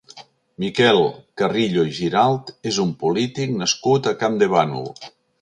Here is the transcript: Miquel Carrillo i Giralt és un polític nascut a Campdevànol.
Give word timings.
Miquel 0.61 1.01
Carrillo 1.41 1.83
i 1.89 1.93
Giralt 1.97 2.49
és 2.73 2.81
un 2.85 2.95
polític 3.05 3.55
nascut 3.61 4.11
a 4.15 4.17
Campdevànol. 4.25 4.91